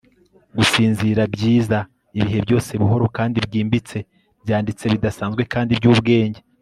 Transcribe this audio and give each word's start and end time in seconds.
gusinzira, 0.57 1.21
byiza, 1.33 1.77
ibihe 2.17 2.39
byose, 2.45 2.71
buhoro 2.81 3.05
kandi 3.17 3.37
bwimbitse, 3.45 3.97
byanditse 4.43 4.83
bidasanzwe 4.93 5.41
kandi 5.53 5.71
byubwenge 5.79 6.39